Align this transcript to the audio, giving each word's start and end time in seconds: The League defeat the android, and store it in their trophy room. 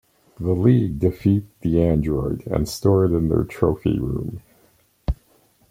The 0.39 0.53
League 0.53 0.97
defeat 0.97 1.45
the 1.59 1.79
android, 1.83 2.47
and 2.47 2.67
store 2.67 3.05
it 3.05 3.11
in 3.15 3.29
their 3.29 3.43
trophy 3.43 3.99
room. 3.99 4.41